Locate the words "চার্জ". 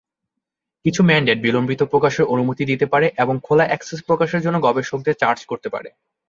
5.21-5.39